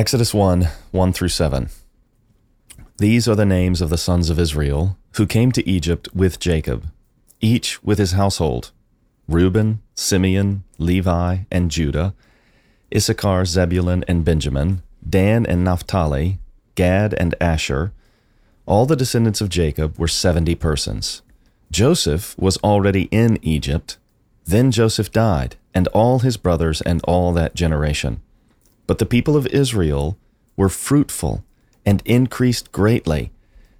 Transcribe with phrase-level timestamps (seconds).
[0.00, 1.68] Exodus 1 1 through 7.
[2.96, 6.86] These are the names of the sons of Israel who came to Egypt with Jacob,
[7.42, 8.70] each with his household
[9.28, 12.14] Reuben, Simeon, Levi, and Judah,
[12.96, 16.38] Issachar, Zebulun, and Benjamin, Dan and Naphtali,
[16.76, 17.92] Gad and Asher.
[18.64, 21.20] All the descendants of Jacob were 70 persons.
[21.70, 23.98] Joseph was already in Egypt.
[24.46, 28.22] Then Joseph died, and all his brothers and all that generation.
[28.90, 30.18] But the people of Israel
[30.56, 31.44] were fruitful
[31.86, 33.30] and increased greatly.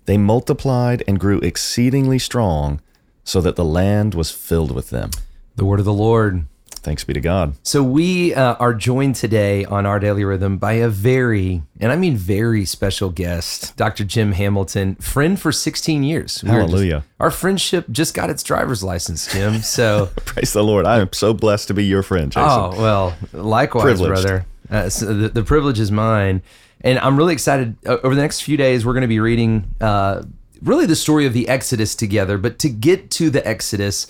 [0.05, 2.81] They multiplied and grew exceedingly strong,
[3.25, 5.11] so that the land was filled with them.
[5.57, 6.47] The word of the Lord.
[6.71, 7.55] Thanks be to God.
[7.65, 11.97] So we uh, are joined today on our daily rhythm by a very, and I
[11.97, 14.05] mean very special guest, Dr.
[14.05, 16.41] Jim Hamilton, friend for 16 years.
[16.45, 17.05] We were just- Hallelujah.
[17.19, 19.59] our friendship just got its driver's license, Jim.
[19.63, 20.87] So, Praise the Lord.
[20.87, 22.49] I am so blessed to be your friend, Jason.
[22.49, 24.23] oh well, likewise, Privileged.
[24.23, 24.47] brother.
[24.71, 26.43] Uh, so the, the privilege is mine,
[26.81, 27.77] and I'm really excited.
[27.87, 30.23] Uh, over the next few days, we're going to be reading uh,
[30.63, 32.39] really the story of the Exodus together.
[32.39, 34.07] But to get to the Exodus,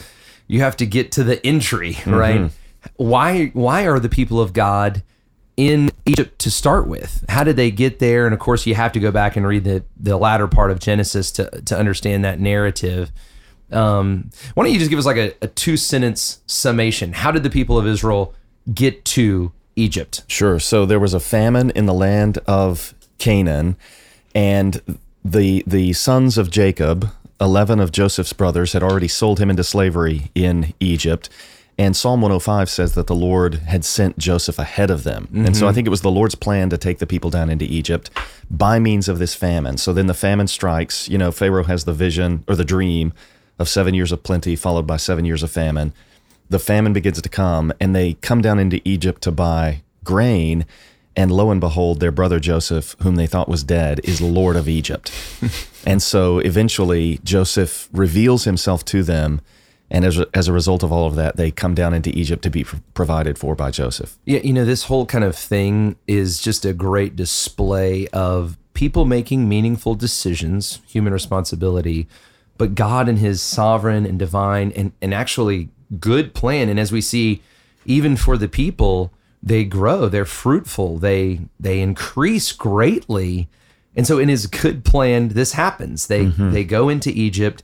[0.46, 2.50] you have to get to the entry, right?
[2.96, 3.46] Why?
[3.46, 5.02] Why are the people of God?
[5.56, 7.22] in Egypt to start with.
[7.28, 8.24] How did they get there?
[8.24, 10.80] And of course, you have to go back and read the the latter part of
[10.80, 13.12] Genesis to to understand that narrative.
[13.70, 17.12] Um, why don't you just give us like a, a two sentence summation?
[17.12, 18.34] How did the people of Israel
[18.72, 20.22] get to Egypt?
[20.26, 20.58] Sure.
[20.58, 23.76] So there was a famine in the land of Canaan,
[24.34, 24.80] and
[25.24, 30.30] the the sons of Jacob, eleven of Joseph's brothers, had already sold him into slavery
[30.34, 31.28] in Egypt.
[31.78, 35.28] And Psalm 105 says that the Lord had sent Joseph ahead of them.
[35.32, 35.76] And so I mm-hmm.
[35.76, 38.10] think it was the Lord's plan to take the people down into Egypt
[38.50, 39.78] by means of this famine.
[39.78, 41.08] So then the famine strikes.
[41.08, 43.14] You know, Pharaoh has the vision or the dream
[43.58, 45.94] of seven years of plenty followed by seven years of famine
[46.50, 50.66] the famine begins to come and they come down into Egypt to buy grain.
[51.16, 54.68] And lo and behold, their brother Joseph, whom they thought was dead, is Lord of
[54.68, 55.12] Egypt.
[55.86, 59.40] and so eventually Joseph reveals himself to them.
[59.92, 62.42] And as a, as a result of all of that, they come down into Egypt
[62.44, 64.18] to be pr- provided for by Joseph.
[64.24, 69.04] Yeah, you know, this whole kind of thing is just a great display of people
[69.04, 72.06] making meaningful decisions, human responsibility,
[72.56, 76.68] but God and his sovereign and divine and, and actually good plan.
[76.68, 77.42] And as we see,
[77.84, 79.12] even for the people,
[79.42, 83.48] they grow, they're fruitful, they they increase greatly.
[83.96, 86.06] And so in his good plan, this happens.
[86.06, 86.52] They mm-hmm.
[86.52, 87.62] they go into Egypt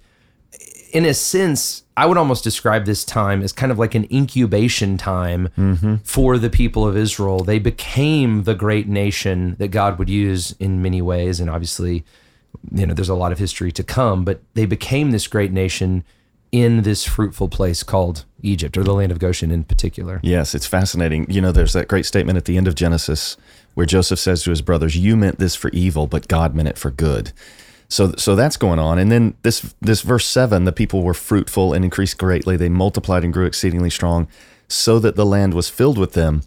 [0.97, 4.97] in a sense, I would almost describe this time as kind of like an incubation
[4.97, 5.97] time mm-hmm.
[5.97, 7.41] for the people of Israel.
[7.41, 11.39] They became the great nation that God would use in many ways.
[11.39, 12.05] And obviously,
[12.73, 16.03] you know, there's a lot of history to come, but they became this great nation
[16.53, 20.21] in this fruitful place called Egypt or the land of Goshen in particular.
[20.23, 21.31] Yes, it's fascinating.
[21.31, 23.37] You know, there's that great statement at the end of Genesis
[23.75, 26.79] where Joseph says to his brothers, "You meant this for evil, but God meant it
[26.79, 27.33] for good."
[27.89, 28.99] So, so that's going on.
[28.99, 33.25] And then this this verse seven: the people were fruitful and increased greatly; they multiplied
[33.25, 34.29] and grew exceedingly strong,
[34.69, 36.43] so that the land was filled with them.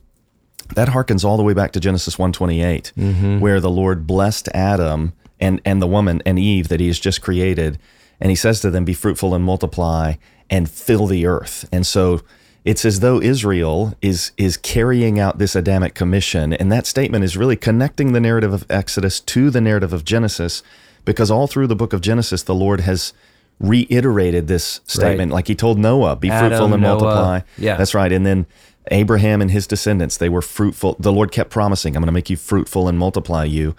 [0.76, 3.40] That harkens all the way back to Genesis one mm-hmm.
[3.40, 7.22] where the Lord blessed Adam and and the woman and Eve that He has just
[7.22, 7.80] created,
[8.20, 10.16] and He says to them, "Be fruitful and multiply
[10.50, 12.22] and fill the earth." And so
[12.66, 17.38] it's as though Israel is is carrying out this Adamic commission, and that statement is
[17.38, 20.62] really connecting the narrative of Exodus to the narrative of Genesis,
[21.06, 23.14] because all through the book of Genesis, the Lord has
[23.60, 27.76] reiterated this statement, like He told Noah, "Be fruitful and Noah, multiply." yeah.
[27.76, 28.12] that's right.
[28.12, 28.46] And then
[28.92, 30.96] Abraham and his descendants, they were fruitful.
[31.00, 33.76] The Lord kept promising, "I'm going to make you fruitful and multiply you."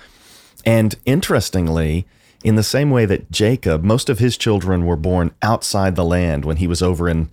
[0.64, 2.06] And interestingly,
[2.44, 6.44] in the same way that Jacob, most of his children were born outside the land
[6.44, 7.28] when he was over in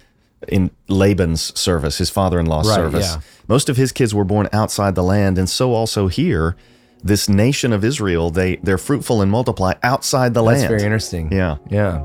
[0.48, 3.16] in Laban's service, his father-in-law's Right, service.
[3.16, 3.22] yeah.
[3.48, 6.56] Most of his kids were born outside the land, and so also here,
[7.04, 10.62] this nation of Israel, they they're fruitful and multiply outside the That's land.
[10.62, 11.32] That's very interesting.
[11.32, 11.58] Yeah.
[11.70, 12.04] Yeah.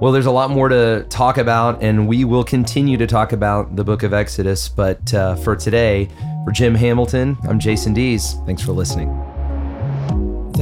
[0.00, 3.76] Well, there's a lot more to talk about, and we will continue to talk about
[3.76, 4.68] the book of Exodus.
[4.68, 6.08] But uh, for today,
[6.44, 8.34] for Jim Hamilton, I'm Jason Dees.
[8.44, 9.08] Thanks for listening.